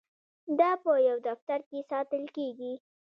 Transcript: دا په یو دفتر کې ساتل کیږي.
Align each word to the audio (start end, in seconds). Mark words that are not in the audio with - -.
دا 0.59 0.71
په 0.83 0.91
یو 1.09 1.17
دفتر 1.27 1.59
کې 1.69 1.79
ساتل 1.91 2.23
کیږي. 2.35 2.73